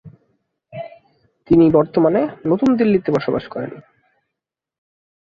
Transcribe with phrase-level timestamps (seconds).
[1.47, 3.71] তিনি বর্তমানে নতুন দিল্লিতে বসবাস করেন।